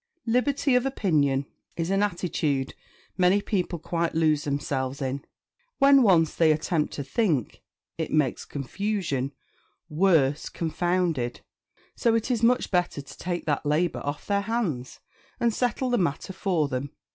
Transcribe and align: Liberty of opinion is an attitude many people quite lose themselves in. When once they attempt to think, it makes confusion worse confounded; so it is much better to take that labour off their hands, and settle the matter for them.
Liberty 0.25 0.73
of 0.73 0.83
opinion 0.83 1.45
is 1.77 1.91
an 1.91 2.01
attitude 2.01 2.73
many 3.19 3.39
people 3.39 3.77
quite 3.77 4.15
lose 4.15 4.45
themselves 4.45 4.99
in. 4.99 5.23
When 5.77 6.01
once 6.01 6.33
they 6.33 6.51
attempt 6.51 6.91
to 6.93 7.03
think, 7.03 7.61
it 7.99 8.11
makes 8.11 8.43
confusion 8.43 9.31
worse 9.89 10.49
confounded; 10.49 11.41
so 11.95 12.15
it 12.15 12.31
is 12.31 12.41
much 12.41 12.71
better 12.71 13.03
to 13.03 13.17
take 13.19 13.45
that 13.45 13.63
labour 13.63 13.99
off 14.03 14.25
their 14.25 14.41
hands, 14.41 14.99
and 15.39 15.53
settle 15.53 15.91
the 15.91 15.99
matter 15.99 16.33
for 16.33 16.67
them. 16.67 16.89